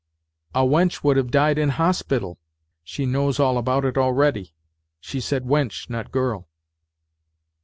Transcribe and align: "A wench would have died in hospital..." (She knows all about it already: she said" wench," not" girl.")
"A 0.55 0.61
wench 0.65 1.03
would 1.03 1.15
have 1.17 1.29
died 1.29 1.59
in 1.59 1.69
hospital..." 1.69 2.39
(She 2.83 3.05
knows 3.05 3.39
all 3.39 3.59
about 3.59 3.85
it 3.85 3.99
already: 3.99 4.55
she 4.99 5.19
said" 5.21 5.43
wench," 5.45 5.91
not" 5.91 6.11
girl.") 6.11 6.47